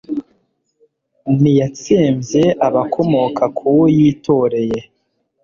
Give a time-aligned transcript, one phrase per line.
[1.37, 4.79] ntiyatsembye abakomoka ku uwo yitoreye